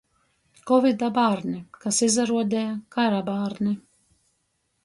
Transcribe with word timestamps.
Kovida 0.71 1.09
bārni, 1.17 1.59
kas 1.83 2.01
izaruodeja 2.09 2.73
kara 2.97 3.21
bārni. 3.29 3.79